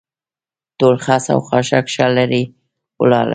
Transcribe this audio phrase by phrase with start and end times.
[0.79, 2.43] ټول خس او خاشاک ښه لرې
[3.01, 3.29] ولاړل.